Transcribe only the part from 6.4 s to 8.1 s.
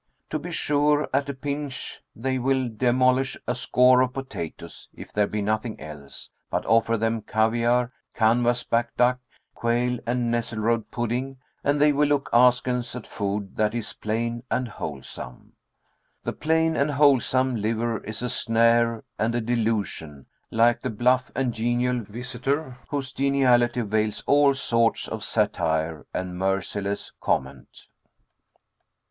but offer them caviare,